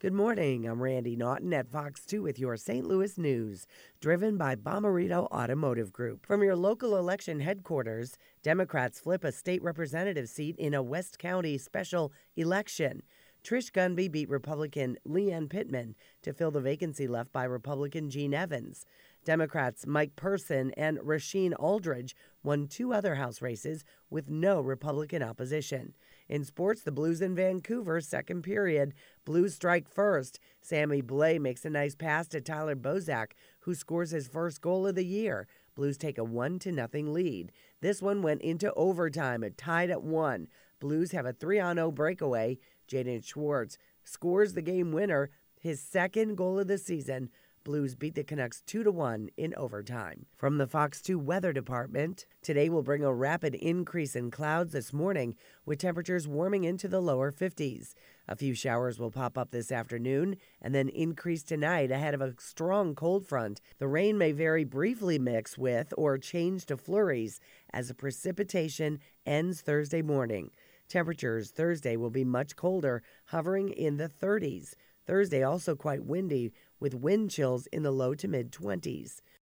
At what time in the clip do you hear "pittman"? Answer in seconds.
15.50-15.94